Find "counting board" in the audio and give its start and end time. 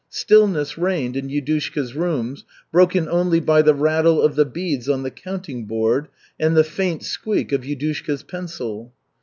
5.11-6.07